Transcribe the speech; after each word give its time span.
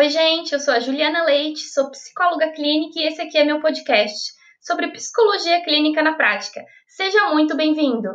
Oi, 0.00 0.08
gente, 0.08 0.54
eu 0.54 0.60
sou 0.60 0.72
a 0.72 0.80
Juliana 0.80 1.24
Leite, 1.24 1.60
sou 1.60 1.90
psicóloga 1.90 2.48
clínica 2.52 2.98
e 2.98 3.06
esse 3.06 3.20
aqui 3.20 3.36
é 3.36 3.44
meu 3.44 3.60
podcast 3.60 4.32
sobre 4.58 4.88
psicologia 4.88 5.62
clínica 5.62 6.00
na 6.00 6.14
prática. 6.14 6.64
Seja 6.88 7.34
muito 7.34 7.54
bem-vindo! 7.54 8.08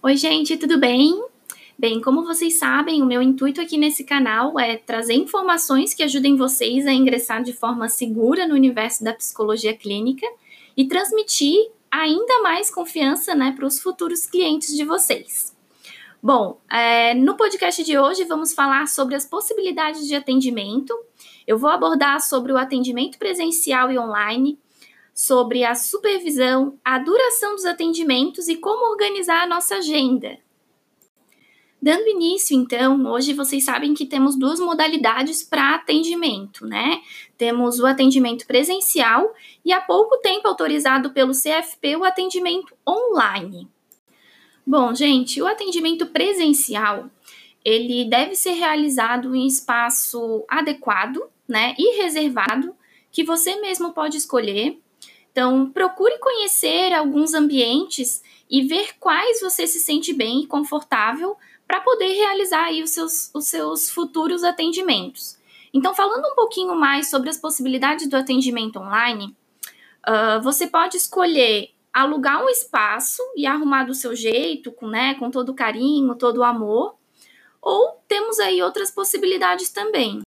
Oi, 0.00 0.16
gente, 0.16 0.56
tudo 0.56 0.78
bem? 0.78 1.20
Bem, 1.76 2.00
como 2.00 2.24
vocês 2.24 2.56
sabem, 2.56 3.02
o 3.02 3.04
meu 3.04 3.20
intuito 3.20 3.60
aqui 3.60 3.76
nesse 3.76 4.04
canal 4.04 4.56
é 4.60 4.76
trazer 4.76 5.14
informações 5.14 5.92
que 5.92 6.04
ajudem 6.04 6.36
vocês 6.36 6.86
a 6.86 6.92
ingressar 6.92 7.42
de 7.42 7.52
forma 7.52 7.88
segura 7.88 8.46
no 8.46 8.54
universo 8.54 9.02
da 9.02 9.14
psicologia 9.14 9.76
clínica 9.76 10.26
e 10.76 10.86
transmitir 10.86 11.56
ainda 11.90 12.42
mais 12.42 12.70
confiança 12.70 13.34
né, 13.34 13.54
para 13.56 13.66
os 13.66 13.80
futuros 13.80 14.24
clientes 14.24 14.76
de 14.76 14.84
vocês. 14.84 15.57
Bom, 16.20 16.60
é, 16.68 17.14
no 17.14 17.36
podcast 17.36 17.84
de 17.84 17.96
hoje 17.96 18.24
vamos 18.24 18.52
falar 18.52 18.88
sobre 18.88 19.14
as 19.14 19.24
possibilidades 19.24 20.04
de 20.04 20.16
atendimento. 20.16 20.92
Eu 21.46 21.56
vou 21.56 21.70
abordar 21.70 22.20
sobre 22.20 22.52
o 22.52 22.56
atendimento 22.56 23.18
presencial 23.18 23.92
e 23.92 23.98
online, 23.98 24.58
sobre 25.14 25.64
a 25.64 25.76
supervisão, 25.76 26.76
a 26.84 26.98
duração 26.98 27.54
dos 27.54 27.64
atendimentos 27.64 28.48
e 28.48 28.56
como 28.56 28.90
organizar 28.90 29.44
a 29.44 29.46
nossa 29.46 29.76
agenda. 29.76 30.36
Dando 31.80 32.08
início, 32.08 32.56
então, 32.56 33.06
hoje 33.06 33.32
vocês 33.32 33.64
sabem 33.64 33.94
que 33.94 34.04
temos 34.04 34.36
duas 34.36 34.58
modalidades 34.58 35.44
para 35.44 35.76
atendimento, 35.76 36.66
né? 36.66 37.00
Temos 37.36 37.78
o 37.78 37.86
atendimento 37.86 38.44
presencial 38.44 39.32
e 39.64 39.72
há 39.72 39.80
pouco 39.80 40.18
tempo 40.18 40.48
autorizado 40.48 41.10
pelo 41.10 41.30
CFP 41.30 41.94
o 41.94 42.04
atendimento 42.04 42.74
online. 42.84 43.68
Bom, 44.70 44.94
gente, 44.94 45.40
o 45.40 45.46
atendimento 45.46 46.04
presencial, 46.04 47.08
ele 47.64 48.04
deve 48.04 48.36
ser 48.36 48.50
realizado 48.50 49.34
em 49.34 49.46
espaço 49.46 50.44
adequado, 50.46 51.22
né, 51.48 51.74
e 51.78 51.96
reservado, 51.96 52.76
que 53.10 53.24
você 53.24 53.58
mesmo 53.62 53.94
pode 53.94 54.18
escolher. 54.18 54.78
Então, 55.32 55.70
procure 55.70 56.18
conhecer 56.18 56.92
alguns 56.92 57.32
ambientes 57.32 58.22
e 58.50 58.60
ver 58.60 58.90
quais 59.00 59.40
você 59.40 59.66
se 59.66 59.80
sente 59.80 60.12
bem 60.12 60.42
e 60.42 60.46
confortável 60.46 61.34
para 61.66 61.80
poder 61.80 62.12
realizar 62.12 62.64
aí 62.64 62.82
os 62.82 62.90
seus, 62.90 63.30
os 63.32 63.46
seus 63.46 63.88
futuros 63.88 64.44
atendimentos. 64.44 65.38
Então, 65.72 65.94
falando 65.94 66.26
um 66.30 66.34
pouquinho 66.34 66.74
mais 66.74 67.08
sobre 67.08 67.30
as 67.30 67.38
possibilidades 67.38 68.06
do 68.06 68.18
atendimento 68.18 68.78
online, 68.78 69.34
uh, 70.06 70.42
você 70.42 70.66
pode 70.66 70.98
escolher 70.98 71.70
alugar 71.98 72.44
um 72.44 72.48
espaço 72.48 73.20
e 73.36 73.44
arrumar 73.44 73.84
do 73.84 73.94
seu 73.94 74.14
jeito, 74.14 74.70
com, 74.70 74.86
né, 74.86 75.14
com 75.14 75.30
todo 75.30 75.52
carinho, 75.52 76.14
todo 76.14 76.44
amor, 76.44 76.94
ou 77.60 78.00
temos 78.06 78.38
aí 78.38 78.62
outras 78.62 78.90
possibilidades 78.90 79.70
também, 79.70 80.20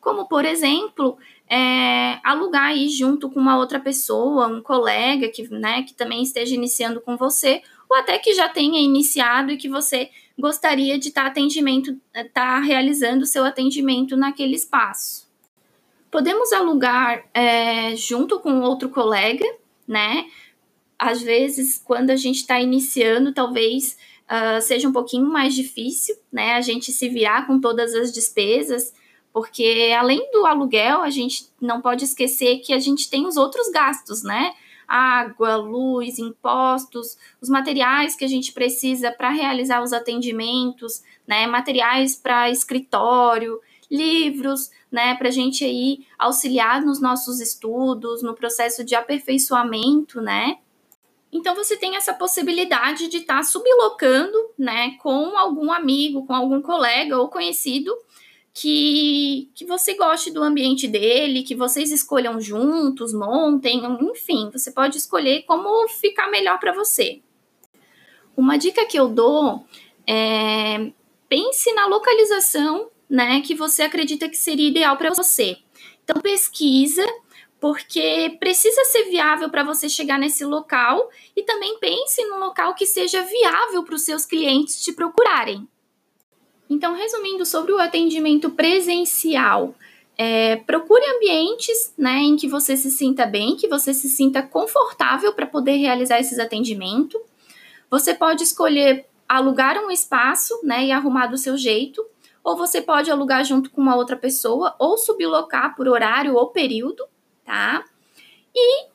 como 0.00 0.28
por 0.28 0.44
exemplo, 0.44 1.16
é, 1.48 2.20
alugar 2.22 2.66
aí 2.66 2.90
junto 2.90 3.30
com 3.30 3.40
uma 3.40 3.56
outra 3.56 3.80
pessoa, 3.80 4.48
um 4.48 4.60
colega 4.60 5.28
que, 5.28 5.48
né, 5.48 5.82
que 5.82 5.94
também 5.94 6.22
esteja 6.22 6.54
iniciando 6.54 7.00
com 7.00 7.16
você, 7.16 7.62
ou 7.88 7.96
até 7.96 8.18
que 8.18 8.34
já 8.34 8.48
tenha 8.48 8.78
iniciado 8.78 9.50
e 9.50 9.56
que 9.56 9.68
você 9.68 10.10
gostaria 10.38 10.98
de 10.98 11.08
estar 11.08 11.22
tá 11.22 11.28
atendimento, 11.28 11.98
estar 12.14 12.30
tá 12.32 12.58
realizando 12.58 13.24
seu 13.24 13.44
atendimento 13.44 14.14
naquele 14.14 14.56
espaço. 14.56 15.26
Podemos 16.10 16.52
alugar 16.52 17.24
é, 17.32 17.96
junto 17.96 18.38
com 18.40 18.60
outro 18.60 18.90
colega, 18.90 19.44
né? 19.88 20.26
Às 21.04 21.22
vezes, 21.22 21.80
quando 21.84 22.10
a 22.10 22.16
gente 22.16 22.36
está 22.36 22.60
iniciando, 22.60 23.32
talvez 23.32 23.96
uh, 24.24 24.60
seja 24.60 24.88
um 24.88 24.92
pouquinho 24.92 25.26
mais 25.26 25.54
difícil, 25.54 26.16
né? 26.32 26.54
A 26.54 26.60
gente 26.60 26.90
se 26.92 27.08
virar 27.08 27.46
com 27.46 27.60
todas 27.60 27.94
as 27.94 28.12
despesas, 28.12 28.92
porque 29.32 29.92
além 29.96 30.30
do 30.30 30.46
aluguel, 30.46 31.02
a 31.02 31.10
gente 31.10 31.48
não 31.60 31.80
pode 31.80 32.04
esquecer 32.04 32.58
que 32.58 32.72
a 32.72 32.78
gente 32.78 33.10
tem 33.10 33.26
os 33.26 33.36
outros 33.36 33.68
gastos, 33.70 34.22
né? 34.22 34.54
Água, 34.86 35.56
luz, 35.56 36.18
impostos, 36.18 37.16
os 37.40 37.48
materiais 37.48 38.14
que 38.14 38.24
a 38.24 38.28
gente 38.28 38.52
precisa 38.52 39.10
para 39.10 39.30
realizar 39.30 39.82
os 39.82 39.92
atendimentos, 39.92 41.02
né? 41.26 41.46
Materiais 41.46 42.16
para 42.16 42.50
escritório, 42.50 43.60
livros, 43.90 44.70
né? 44.90 45.14
Para 45.16 45.28
a 45.28 45.32
gente 45.32 45.64
aí 45.64 46.06
auxiliar 46.18 46.82
nos 46.82 47.00
nossos 47.00 47.40
estudos, 47.40 48.22
no 48.22 48.34
processo 48.34 48.84
de 48.84 48.94
aperfeiçoamento, 48.94 50.20
né? 50.20 50.58
Então 51.34 51.52
você 51.52 51.76
tem 51.76 51.96
essa 51.96 52.14
possibilidade 52.14 53.08
de 53.08 53.16
estar 53.18 53.38
tá 53.38 53.42
sublocando, 53.42 54.38
né, 54.56 54.92
com 55.02 55.36
algum 55.36 55.72
amigo, 55.72 56.24
com 56.24 56.32
algum 56.32 56.62
colega 56.62 57.18
ou 57.18 57.28
conhecido 57.28 57.92
que, 58.54 59.50
que 59.52 59.64
você 59.64 59.94
goste 59.94 60.30
do 60.30 60.40
ambiente 60.40 60.86
dele, 60.86 61.42
que 61.42 61.56
vocês 61.56 61.90
escolham 61.90 62.40
juntos, 62.40 63.12
montem, 63.12 63.82
enfim, 64.00 64.48
você 64.52 64.70
pode 64.70 64.96
escolher 64.96 65.42
como 65.42 65.88
ficar 65.88 66.30
melhor 66.30 66.60
para 66.60 66.72
você. 66.72 67.20
Uma 68.36 68.56
dica 68.56 68.86
que 68.86 68.96
eu 68.96 69.08
dou 69.08 69.66
é 70.06 70.92
pense 71.28 71.72
na 71.72 71.86
localização, 71.86 72.90
né, 73.10 73.40
que 73.40 73.56
você 73.56 73.82
acredita 73.82 74.28
que 74.28 74.36
seria 74.36 74.68
ideal 74.68 74.96
para 74.96 75.12
você. 75.12 75.56
Então 76.04 76.22
pesquisa 76.22 77.04
porque 77.64 78.36
precisa 78.38 78.84
ser 78.84 79.04
viável 79.04 79.48
para 79.48 79.64
você 79.64 79.88
chegar 79.88 80.18
nesse 80.18 80.44
local 80.44 81.08
e 81.34 81.42
também 81.42 81.78
pense 81.78 82.22
num 82.26 82.38
local 82.38 82.74
que 82.74 82.84
seja 82.84 83.22
viável 83.22 83.82
para 83.82 83.94
os 83.94 84.02
seus 84.02 84.26
clientes 84.26 84.84
te 84.84 84.92
procurarem. 84.92 85.66
Então, 86.68 86.92
resumindo 86.92 87.46
sobre 87.46 87.72
o 87.72 87.78
atendimento 87.78 88.50
presencial, 88.50 89.74
é, 90.18 90.56
procure 90.56 91.02
ambientes 91.16 91.94
né, 91.96 92.18
em 92.18 92.36
que 92.36 92.46
você 92.46 92.76
se 92.76 92.90
sinta 92.90 93.24
bem, 93.24 93.56
que 93.56 93.66
você 93.66 93.94
se 93.94 94.10
sinta 94.10 94.42
confortável 94.42 95.32
para 95.32 95.46
poder 95.46 95.76
realizar 95.76 96.20
esses 96.20 96.38
atendimentos. 96.38 97.18
Você 97.88 98.12
pode 98.12 98.42
escolher 98.42 99.06
alugar 99.26 99.82
um 99.82 99.90
espaço 99.90 100.52
né, 100.62 100.84
e 100.84 100.92
arrumar 100.92 101.28
do 101.28 101.38
seu 101.38 101.56
jeito, 101.56 102.04
ou 102.44 102.58
você 102.58 102.82
pode 102.82 103.10
alugar 103.10 103.42
junto 103.42 103.70
com 103.70 103.80
uma 103.80 103.96
outra 103.96 104.18
pessoa, 104.18 104.76
ou 104.78 104.98
sublocar 104.98 105.74
por 105.74 105.88
horário 105.88 106.34
ou 106.34 106.48
período 106.48 107.02
tá? 107.44 107.84
E 108.54 108.86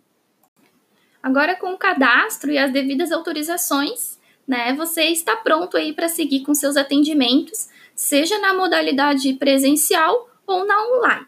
Agora, 1.21 1.55
com 1.55 1.73
o 1.73 1.77
cadastro 1.77 2.51
e 2.51 2.57
as 2.57 2.71
devidas 2.71 3.11
autorizações, 3.11 4.14
né, 4.47 4.73
você 4.73 5.03
está 5.05 5.35
pronto 5.35 5.77
aí 5.77 5.93
para 5.93 6.07
seguir 6.07 6.41
com 6.41 6.53
seus 6.53 6.77
atendimentos, 6.77 7.67
seja 7.95 8.37
na 8.39 8.53
modalidade 8.53 9.33
presencial 9.33 10.29
ou 10.45 10.65
na 10.65 10.87
online. 10.87 11.27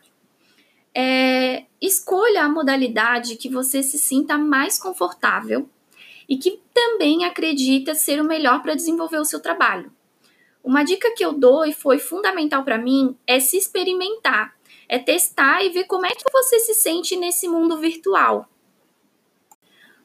É, 0.94 1.66
escolha 1.82 2.44
a 2.44 2.50
modalidade 2.50 3.36
que 3.36 3.50
você 3.50 3.84
se 3.84 3.98
sinta 3.98 4.38
mais 4.38 4.80
confortável 4.80 5.70
e 6.28 6.38
que 6.38 6.60
também 6.74 7.24
acredita 7.24 7.96
ser 7.96 8.20
o 8.20 8.26
melhor 8.26 8.62
para 8.62 8.76
desenvolver 8.76 9.20
o 9.20 9.26
seu 9.26 9.40
trabalho. 9.40 9.92
Uma 10.64 10.84
dica 10.84 11.14
que 11.16 11.24
eu 11.24 11.34
dou 11.34 11.66
e 11.66 11.72
foi 11.72 11.98
fundamental 11.98 12.64
para 12.64 12.78
mim 12.78 13.16
é 13.26 13.40
se 13.40 13.58
experimentar, 13.58 14.56
é 14.90 15.00
testar 15.00 15.64
e 15.64 15.70
ver 15.70 15.86
como 15.86 16.06
é 16.06 16.10
que 16.10 16.30
você 16.32 16.60
se 16.60 16.74
sente 16.74 17.16
nesse 17.16 17.48
mundo 17.48 17.78
virtual. 17.78 18.50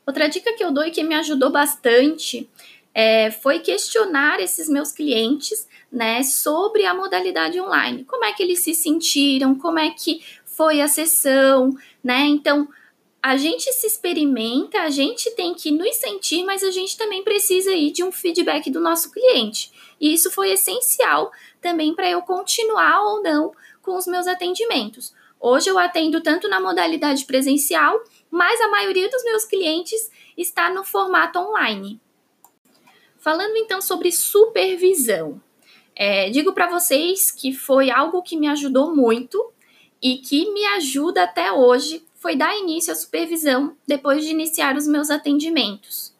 Outra 0.07 0.29
dica 0.29 0.53
que 0.53 0.63
eu 0.63 0.73
dou 0.73 0.85
e 0.85 0.91
que 0.91 1.03
me 1.03 1.15
ajudou 1.15 1.51
bastante 1.51 2.49
é, 2.95 3.31
foi 3.31 3.61
questionar 3.61 4.41
esses 4.41 4.69
meus 4.69 4.93
clientes 4.93 5.67
né, 5.91 6.23
sobre 6.23 6.85
a 6.85 6.95
modalidade 6.95 7.61
online. 7.61 8.05
Como 8.05 8.25
é 8.25 8.33
que 8.33 8.43
eles 8.43 8.61
se 8.61 8.75
sentiram, 8.75 9.55
como 9.55 9.79
é 9.79 9.91
que 9.91 10.23
foi 10.45 10.81
a 10.81 10.89
sessão, 10.89 11.75
né? 12.03 12.21
Então, 12.27 12.69
a 13.23 13.37
gente 13.37 13.73
se 13.73 13.87
experimenta, 13.87 14.81
a 14.83 14.91
gente 14.91 15.31
tem 15.31 15.55
que 15.55 15.71
nos 15.71 15.95
sentir, 15.97 16.45
mas 16.45 16.65
a 16.65 16.71
gente 16.71 16.97
também 16.97 17.23
precisa 17.23 17.73
ir 17.73 17.93
de 17.93 18.03
um 18.03 18.11
feedback 18.11 18.69
do 18.69 18.81
nosso 18.81 19.13
cliente. 19.13 19.71
E 20.01 20.13
isso 20.13 20.31
foi 20.31 20.51
essencial 20.51 21.31
também 21.61 21.95
para 21.95 22.11
eu 22.11 22.23
continuar 22.23 23.01
ou 23.03 23.23
não 23.23 23.53
com 23.81 23.97
os 23.97 24.07
meus 24.07 24.27
atendimentos. 24.27 25.15
Hoje 25.39 25.71
eu 25.71 25.79
atendo 25.79 26.21
tanto 26.21 26.49
na 26.49 26.61
modalidade 26.61 27.25
presencial, 27.25 28.03
mas 28.31 28.61
a 28.61 28.69
maioria 28.69 29.09
dos 29.09 29.23
meus 29.25 29.45
clientes 29.45 30.11
está 30.37 30.71
no 30.71 30.85
formato 30.85 31.39
online. 31.39 32.01
Falando 33.23 33.57
então 33.57 33.81
sobre 33.81 34.11
supervisão, 34.11 35.41
é, 35.95 36.29
digo 36.31 36.53
para 36.53 36.69
vocês 36.69 37.31
que 37.31 37.53
foi 37.53 37.89
algo 37.89 38.21
que 38.21 38.37
me 38.37 38.49
ajudou 38.49 38.97
muito 38.97 39.53
e 40.03 40.17
que 40.17 40.53
me 40.53 40.67
ajuda 40.67 41.23
até 41.23 41.53
hoje 41.53 42.05
foi 42.17 42.35
dar 42.35 42.59
início 42.59 42.93
à 42.93 42.97
supervisão 42.97 43.77
depois 43.87 44.25
de 44.25 44.33
iniciar 44.33 44.77
os 44.77 44.89
meus 44.89 45.09
atendimentos. 45.09 46.13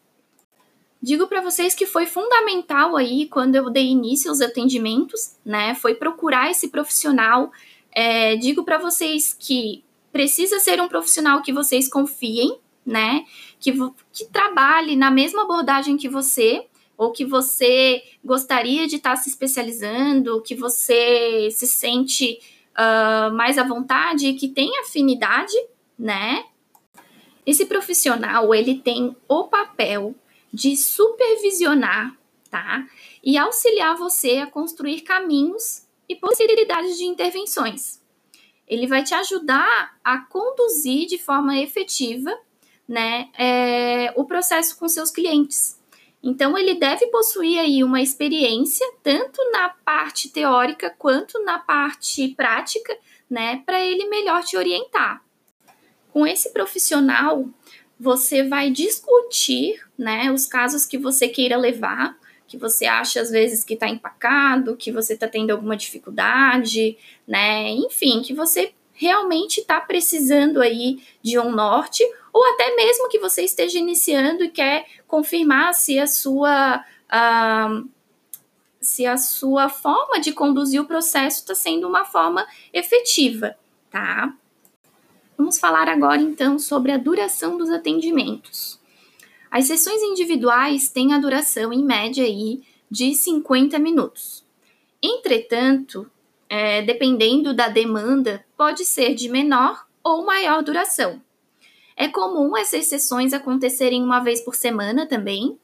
Digo 1.01 1.27
para 1.27 1.41
vocês 1.41 1.75
que 1.75 1.85
foi 1.85 2.05
fundamental 2.05 2.95
aí 2.95 3.27
quando 3.27 3.55
eu 3.55 3.69
dei 3.69 3.87
início 3.87 4.29
aos 4.29 4.39
atendimentos, 4.39 5.35
né? 5.43 5.75
Foi 5.75 5.95
procurar 5.95 6.49
esse 6.51 6.69
profissional. 6.69 7.51
É, 7.91 8.37
digo 8.37 8.63
para 8.63 8.77
vocês 8.77 9.35
que 9.37 9.83
precisa 10.09 10.57
ser 10.57 10.79
um 10.79 10.87
profissional 10.87 11.41
que 11.41 11.51
vocês 11.51 11.89
confiem, 11.89 12.57
né? 12.85 13.25
Que, 13.59 13.73
que 14.13 14.23
trabalhe 14.31 14.95
na 14.95 15.11
mesma 15.11 15.43
abordagem 15.43 15.97
que 15.97 16.07
você, 16.07 16.65
ou 17.03 17.11
que 17.11 17.25
você 17.25 18.03
gostaria 18.23 18.87
de 18.87 18.95
estar 18.95 19.11
tá 19.11 19.15
se 19.15 19.29
especializando, 19.29 20.41
que 20.41 20.55
você 20.55 21.49
se 21.51 21.67
sente 21.67 22.39
uh, 22.73 23.33
mais 23.33 23.57
à 23.57 23.63
vontade 23.63 24.27
e 24.27 24.33
que 24.33 24.47
tem 24.47 24.79
afinidade, 24.79 25.53
né? 25.97 26.45
Esse 27.45 27.65
profissional, 27.65 28.55
ele 28.55 28.75
tem 28.75 29.15
o 29.27 29.43
papel 29.45 30.15
de 30.51 30.77
supervisionar, 30.77 32.15
tá? 32.49 32.87
E 33.23 33.37
auxiliar 33.37 33.97
você 33.97 34.37
a 34.37 34.47
construir 34.47 35.01
caminhos 35.01 35.85
e 36.07 36.15
possibilidades 36.15 36.97
de 36.97 37.03
intervenções. 37.03 38.01
Ele 38.67 38.87
vai 38.87 39.03
te 39.03 39.13
ajudar 39.13 39.97
a 40.03 40.19
conduzir 40.19 41.05
de 41.07 41.17
forma 41.17 41.59
efetiva, 41.59 42.31
né, 42.87 43.29
é, 43.37 44.13
o 44.15 44.25
processo 44.25 44.77
com 44.77 44.87
seus 44.87 45.09
clientes. 45.09 45.82
Então, 46.23 46.57
ele 46.57 46.75
deve 46.75 47.07
possuir 47.07 47.59
aí 47.59 47.83
uma 47.83 48.01
experiência, 48.01 48.89
tanto 49.03 49.41
na 49.51 49.69
parte 49.83 50.29
teórica 50.29 50.89
quanto 50.97 51.43
na 51.43 51.59
parte 51.59 52.29
prática, 52.29 52.97
né, 53.29 53.61
para 53.65 53.83
ele 53.83 54.07
melhor 54.07 54.41
te 54.43 54.55
orientar. 54.55 55.21
Com 56.11 56.25
esse 56.25 56.53
profissional, 56.53 57.49
você 57.99 58.41
vai 58.41 58.69
discutir, 58.69 59.83
né, 59.97 60.31
os 60.31 60.45
casos 60.45 60.85
que 60.85 60.97
você 60.97 61.27
queira 61.27 61.57
levar, 61.57 62.17
que 62.47 62.57
você 62.57 62.85
acha 62.85 63.19
às 63.19 63.29
vezes 63.29 63.63
que 63.63 63.73
está 63.73 63.89
empacado, 63.89 64.77
que 64.77 64.91
você 64.91 65.13
está 65.13 65.27
tendo 65.27 65.51
alguma 65.51 65.75
dificuldade, 65.75 66.97
né, 67.27 67.69
enfim, 67.71 68.21
que 68.21 68.33
você 68.33 68.73
realmente 69.03 69.59
está 69.59 69.81
precisando 69.81 70.61
aí 70.61 71.03
de 71.21 71.37
um 71.37 71.51
norte, 71.51 72.01
ou 72.31 72.41
até 72.53 72.73
mesmo 72.73 73.09
que 73.09 73.19
você 73.19 73.43
esteja 73.43 73.77
iniciando 73.77 74.45
e 74.45 74.49
quer 74.49 74.85
confirmar 75.05 75.73
se 75.73 75.99
a 75.99 76.07
sua 76.07 76.77
uh, 76.79 77.89
se 78.79 79.05
a 79.05 79.17
sua 79.17 79.67
forma 79.67 80.19
de 80.19 80.31
conduzir 80.31 80.81
o 80.81 80.85
processo 80.85 81.39
está 81.39 81.53
sendo 81.53 81.87
uma 81.87 82.05
forma 82.05 82.45
efetiva, 82.73 83.57
tá? 83.89 84.33
Vamos 85.37 85.59
falar 85.59 85.89
agora 85.89 86.21
então 86.21 86.57
sobre 86.57 86.91
a 86.91 86.97
duração 86.97 87.57
dos 87.57 87.69
atendimentos. 87.69 88.79
As 89.51 89.65
sessões 89.65 90.01
individuais 90.01 90.89
têm 90.89 91.13
a 91.13 91.19
duração 91.19 91.71
em 91.73 91.83
média 91.83 92.23
aí 92.23 92.63
de 92.89 93.13
50 93.13 93.77
minutos. 93.79 94.45
Entretanto, 95.01 96.09
é, 96.55 96.83
dependendo 96.83 97.51
da 97.51 97.67
demanda, 97.67 98.45
pode 98.55 98.85
ser 98.85 99.15
de 99.15 99.27
menor 99.27 99.87
ou 100.03 100.23
maior 100.23 100.61
duração. 100.61 101.19
É 101.97 102.07
comum 102.07 102.55
essas 102.55 102.85
sessões 102.85 103.33
acontecerem 103.33 104.03
uma 104.03 104.19
vez 104.19 104.39
por 104.39 104.53
semana 104.53 105.07
também. 105.07 105.57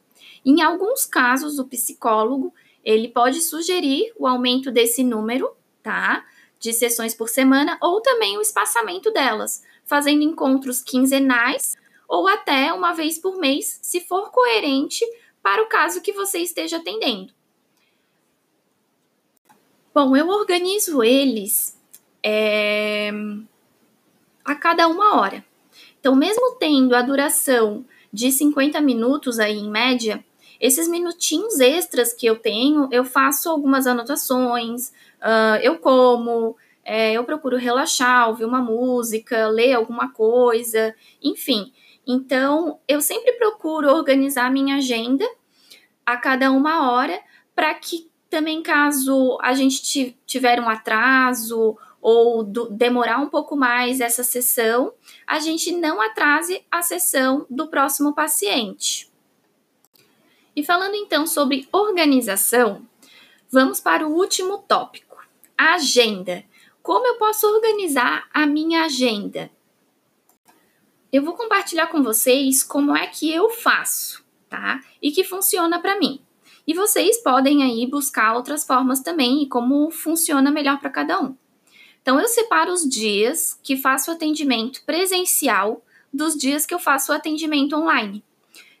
Em 0.44 0.62
alguns 0.62 1.06
casos, 1.06 1.60
o 1.60 1.68
psicólogo 1.68 2.52
ele 2.84 3.06
pode 3.06 3.40
sugerir 3.40 4.12
o 4.18 4.26
aumento 4.26 4.72
desse 4.72 5.04
número, 5.04 5.52
tá? 5.80 6.26
De 6.58 6.72
sessões 6.72 7.14
por 7.14 7.28
semana 7.28 7.78
ou 7.80 8.00
também 8.00 8.36
o 8.36 8.42
espaçamento 8.42 9.12
delas, 9.12 9.62
fazendo 9.84 10.24
encontros 10.24 10.82
quinzenais 10.82 11.76
ou 12.08 12.26
até 12.26 12.72
uma 12.72 12.94
vez 12.94 13.16
por 13.16 13.38
mês, 13.38 13.78
se 13.80 14.00
for 14.00 14.32
coerente 14.32 15.06
para 15.40 15.62
o 15.62 15.68
caso 15.68 16.00
que 16.00 16.12
você 16.12 16.40
esteja 16.40 16.78
atendendo. 16.78 17.32
Bom, 19.92 20.16
eu 20.16 20.28
organizo 20.28 21.02
eles 21.02 21.76
é, 22.22 23.10
a 24.44 24.54
cada 24.54 24.86
uma 24.86 25.18
hora. 25.18 25.44
Então, 25.98 26.14
mesmo 26.14 26.52
tendo 26.60 26.94
a 26.94 27.02
duração 27.02 27.84
de 28.12 28.30
50 28.30 28.80
minutos 28.80 29.40
aí 29.40 29.58
em 29.58 29.68
média, 29.68 30.24
esses 30.60 30.86
minutinhos 30.86 31.58
extras 31.58 32.12
que 32.12 32.24
eu 32.24 32.36
tenho, 32.36 32.88
eu 32.92 33.04
faço 33.04 33.50
algumas 33.50 33.86
anotações, 33.88 34.90
uh, 35.20 35.56
eu 35.60 35.78
como, 35.78 36.56
é, 36.84 37.12
eu 37.12 37.24
procuro 37.24 37.56
relaxar, 37.56 38.28
ouvir 38.28 38.44
uma 38.44 38.60
música, 38.60 39.48
ler 39.48 39.72
alguma 39.72 40.12
coisa, 40.12 40.94
enfim. 41.20 41.72
Então, 42.06 42.78
eu 42.86 43.00
sempre 43.00 43.32
procuro 43.32 43.88
organizar 43.88 44.52
minha 44.52 44.76
agenda 44.76 45.28
a 46.06 46.16
cada 46.16 46.52
uma 46.52 46.92
hora 46.92 47.20
para 47.54 47.74
que 47.74 48.09
também 48.30 48.62
caso 48.62 49.36
a 49.42 49.52
gente 49.52 50.16
tiver 50.24 50.60
um 50.60 50.68
atraso 50.68 51.76
ou 52.00 52.42
do, 52.44 52.70
demorar 52.70 53.18
um 53.18 53.28
pouco 53.28 53.56
mais 53.56 54.00
essa 54.00 54.22
sessão, 54.22 54.94
a 55.26 55.40
gente 55.40 55.72
não 55.72 56.00
atrase 56.00 56.64
a 56.70 56.80
sessão 56.80 57.44
do 57.50 57.66
próximo 57.66 58.14
paciente. 58.14 59.10
E 60.54 60.64
falando 60.64 60.94
então 60.94 61.26
sobre 61.26 61.68
organização, 61.72 62.86
vamos 63.50 63.80
para 63.80 64.06
o 64.06 64.14
último 64.14 64.58
tópico: 64.58 65.18
a 65.58 65.74
agenda. 65.74 66.44
Como 66.82 67.06
eu 67.06 67.16
posso 67.16 67.46
organizar 67.46 68.26
a 68.32 68.46
minha 68.46 68.84
agenda? 68.84 69.50
Eu 71.12 71.22
vou 71.22 71.34
compartilhar 71.34 71.88
com 71.88 72.02
vocês 72.02 72.62
como 72.62 72.96
é 72.96 73.06
que 73.06 73.30
eu 73.30 73.50
faço, 73.50 74.24
tá? 74.48 74.80
E 75.02 75.10
que 75.10 75.22
funciona 75.22 75.78
para 75.78 75.98
mim. 75.98 76.22
E 76.66 76.74
vocês 76.74 77.22
podem 77.22 77.62
aí 77.62 77.86
buscar 77.86 78.34
outras 78.34 78.64
formas 78.64 79.00
também 79.00 79.42
e 79.42 79.48
como 79.48 79.90
funciona 79.90 80.50
melhor 80.50 80.78
para 80.78 80.90
cada 80.90 81.20
um. 81.20 81.34
Então, 82.02 82.18
eu 82.18 82.28
separo 82.28 82.72
os 82.72 82.88
dias 82.88 83.58
que 83.62 83.76
faço 83.76 84.10
atendimento 84.10 84.82
presencial 84.84 85.84
dos 86.12 86.34
dias 86.34 86.64
que 86.64 86.74
eu 86.74 86.78
faço 86.78 87.12
atendimento 87.12 87.76
online. 87.76 88.24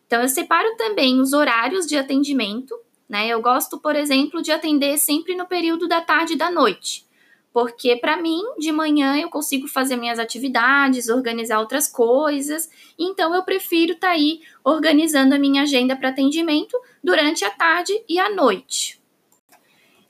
Então, 0.06 0.22
eu 0.22 0.28
separo 0.28 0.76
também 0.76 1.20
os 1.20 1.32
horários 1.32 1.86
de 1.86 1.96
atendimento, 1.96 2.74
né? 3.08 3.28
Eu 3.28 3.40
gosto, 3.42 3.78
por 3.78 3.94
exemplo, 3.94 4.42
de 4.42 4.50
atender 4.50 4.98
sempre 4.98 5.36
no 5.36 5.46
período 5.46 5.86
da 5.86 6.00
tarde 6.00 6.32
e 6.32 6.36
da 6.36 6.50
noite, 6.50 7.06
porque 7.52 7.96
para 7.96 8.16
mim, 8.16 8.40
de 8.58 8.70
manhã 8.70 9.16
eu 9.16 9.28
consigo 9.28 9.66
fazer 9.66 9.96
minhas 9.96 10.18
atividades, 10.18 11.08
organizar 11.08 11.58
outras 11.58 11.88
coisas, 11.88 12.70
então 12.98 13.34
eu 13.34 13.42
prefiro 13.42 13.92
estar 13.92 14.08
tá 14.08 14.12
aí 14.12 14.40
organizando 14.62 15.34
a 15.34 15.38
minha 15.38 15.62
agenda 15.62 15.96
para 15.96 16.10
atendimento 16.10 16.78
durante 17.02 17.44
a 17.44 17.50
tarde 17.50 17.92
e 18.08 18.18
a 18.18 18.30
noite. 18.30 19.00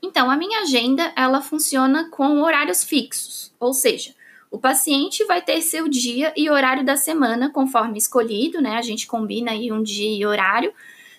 Então, 0.03 0.31
a 0.31 0.37
minha 0.37 0.61
agenda, 0.61 1.13
ela 1.15 1.43
funciona 1.43 2.09
com 2.11 2.41
horários 2.41 2.83
fixos, 2.83 3.55
ou 3.61 3.73
seja, 3.75 4.15
o 4.51 4.59
paciente 4.59 5.25
vai 5.25 5.41
ter 5.41 5.61
seu 5.63 5.89
dia 5.89 6.33
e 6.37 6.51
horário 6.51 6.85
da 6.85 6.97
semana 6.97 7.51
conforme 7.51 7.99
escolhido, 7.99 8.61
né? 8.61 8.77
A 8.77 8.83
gente 8.83 9.07
combina 9.07 9.53
aí 9.53 9.71
um 9.71 9.83
dia 9.83 10.11
e 10.11 10.27
horário, 10.27 10.73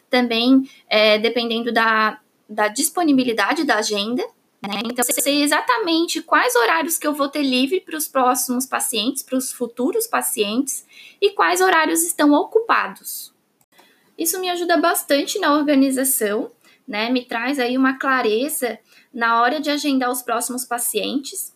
também 0.10 0.70
é, 0.90 1.18
dependendo 1.18 1.72
da, 1.72 2.20
da 2.50 2.68
disponibilidade 2.68 3.64
da 3.64 3.78
agenda, 3.78 4.24
né? 4.62 4.82
Então, 4.86 5.04
eu 5.08 5.22
sei 5.22 5.42
exatamente 5.44 6.22
quais 6.22 6.56
horários 6.56 6.98
que 6.98 7.08
eu 7.08 7.14
vou 7.14 7.28
ter 7.28 7.44
livre 7.44 7.82
para 7.82 7.98
os 7.98 8.08
próximos 8.08 8.66
pacientes, 8.66 9.24
para 9.24 9.38
os 9.38 9.52
futuros 9.52 10.08
pacientes, 10.08 10.86
e 11.20 11.32
quais 11.32 11.62
horários 11.62 12.04
estão 12.04 12.32
ocupados. 12.34 13.34
Isso 14.18 14.40
me 14.40 14.50
ajuda 14.50 14.78
bastante 14.78 15.40
na 15.40 15.54
organização 15.56 16.52
né? 16.92 17.10
Me 17.10 17.24
traz 17.24 17.58
aí 17.58 17.78
uma 17.78 17.98
clareza 17.98 18.78
na 19.14 19.42
hora 19.42 19.62
de 19.62 19.70
agendar 19.70 20.12
os 20.12 20.22
próximos 20.22 20.66
pacientes 20.66 21.56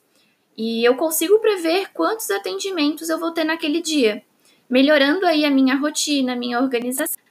e 0.57 0.81
eu 0.85 0.95
consigo 0.95 1.39
prever 1.39 1.91
quantos 1.91 2.31
atendimentos 2.31 3.09
eu 3.09 3.19
vou 3.19 3.31
ter 3.31 3.43
naquele 3.43 3.81
dia, 3.81 4.23
melhorando 4.69 5.25
aí 5.25 5.43
a 5.43 5.51
minha 5.51 5.75
rotina, 5.75 6.31
a 6.31 6.35
minha 6.37 6.57
organização, 6.57 7.21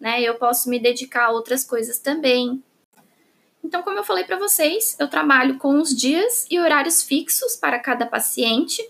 né? 0.00 0.20
Eu 0.20 0.34
posso 0.34 0.68
me 0.68 0.80
dedicar 0.80 1.26
a 1.26 1.30
outras 1.30 1.62
coisas 1.62 2.00
também. 2.00 2.60
Então, 3.66 3.82
como 3.82 3.98
eu 3.98 4.04
falei 4.04 4.22
para 4.22 4.38
vocês, 4.38 4.96
eu 4.96 5.08
trabalho 5.08 5.58
com 5.58 5.80
os 5.80 5.90
dias 5.90 6.46
e 6.48 6.60
horários 6.60 7.02
fixos 7.02 7.56
para 7.56 7.80
cada 7.80 8.06
paciente, 8.06 8.80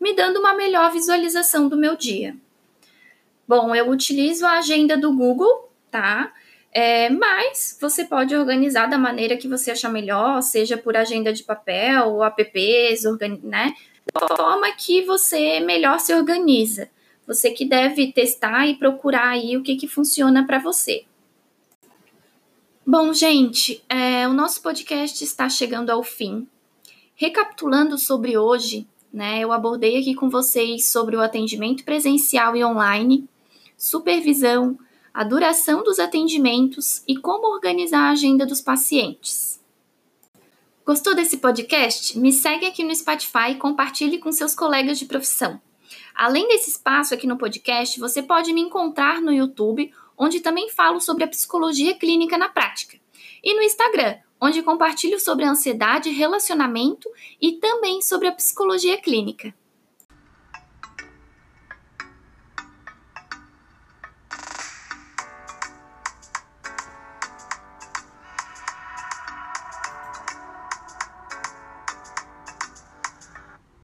me 0.00 0.14
dando 0.14 0.38
uma 0.38 0.54
melhor 0.54 0.92
visualização 0.92 1.68
do 1.68 1.76
meu 1.76 1.96
dia. 1.96 2.36
Bom, 3.48 3.74
eu 3.74 3.90
utilizo 3.90 4.46
a 4.46 4.58
agenda 4.58 4.96
do 4.96 5.12
Google, 5.12 5.68
tá? 5.90 6.32
É, 6.72 7.10
mas 7.10 7.76
você 7.80 8.04
pode 8.04 8.32
organizar 8.36 8.86
da 8.86 8.96
maneira 8.96 9.36
que 9.36 9.48
você 9.48 9.72
achar 9.72 9.90
melhor, 9.90 10.40
seja 10.42 10.76
por 10.76 10.96
agenda 10.96 11.32
de 11.32 11.42
papel 11.42 12.10
ou 12.10 12.24
apps, 12.24 13.02
né? 13.42 13.74
Da 14.14 14.36
forma 14.36 14.70
que 14.76 15.02
você 15.02 15.58
melhor 15.58 15.98
se 15.98 16.14
organiza. 16.14 16.88
Você 17.26 17.50
que 17.50 17.64
deve 17.64 18.12
testar 18.12 18.68
e 18.68 18.76
procurar 18.76 19.30
aí 19.30 19.56
o 19.56 19.62
que, 19.64 19.74
que 19.74 19.88
funciona 19.88 20.46
para 20.46 20.60
você. 20.60 21.04
Bom, 22.92 23.14
gente, 23.14 23.84
é, 23.88 24.26
o 24.26 24.32
nosso 24.32 24.60
podcast 24.60 25.22
está 25.22 25.48
chegando 25.48 25.90
ao 25.90 26.02
fim. 26.02 26.44
Recapitulando 27.14 27.96
sobre 27.96 28.36
hoje, 28.36 28.84
né, 29.12 29.38
eu 29.38 29.52
abordei 29.52 29.96
aqui 30.00 30.12
com 30.12 30.28
vocês 30.28 30.90
sobre 30.90 31.14
o 31.14 31.20
atendimento 31.20 31.84
presencial 31.84 32.56
e 32.56 32.64
online, 32.64 33.28
supervisão, 33.78 34.76
a 35.14 35.22
duração 35.22 35.84
dos 35.84 36.00
atendimentos 36.00 37.04
e 37.06 37.16
como 37.16 37.54
organizar 37.54 38.08
a 38.08 38.10
agenda 38.10 38.44
dos 38.44 38.60
pacientes. 38.60 39.60
Gostou 40.84 41.14
desse 41.14 41.36
podcast? 41.36 42.18
Me 42.18 42.32
segue 42.32 42.66
aqui 42.66 42.82
no 42.82 42.92
Spotify 42.92 43.52
e 43.52 43.54
compartilhe 43.54 44.18
com 44.18 44.32
seus 44.32 44.52
colegas 44.52 44.98
de 44.98 45.06
profissão. 45.06 45.60
Além 46.12 46.48
desse 46.48 46.70
espaço 46.70 47.14
aqui 47.14 47.28
no 47.28 47.38
podcast, 47.38 48.00
você 48.00 48.20
pode 48.20 48.52
me 48.52 48.60
encontrar 48.60 49.22
no 49.22 49.32
YouTube, 49.32 49.92
onde 50.20 50.40
também 50.40 50.68
falo 50.68 51.00
sobre 51.00 51.24
a 51.24 51.28
psicologia 51.28 51.96
clínica 51.96 52.36
na 52.36 52.50
prática, 52.50 52.98
e 53.42 53.54
no 53.54 53.62
Instagram, 53.62 54.18
onde 54.38 54.62
compartilho 54.62 55.18
sobre 55.18 55.46
ansiedade, 55.46 56.10
relacionamento 56.10 57.08
e 57.40 57.52
também 57.52 58.02
sobre 58.02 58.28
a 58.28 58.32
psicologia 58.32 59.00
clínica. 59.00 59.54